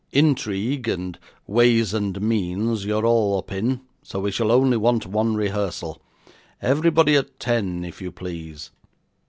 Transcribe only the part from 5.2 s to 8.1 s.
rehearsal. Everybody at ten, if